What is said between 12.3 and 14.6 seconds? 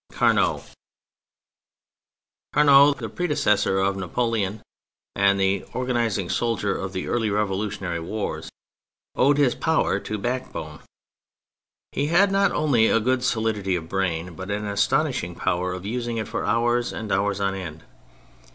not only a good solidity of brain, but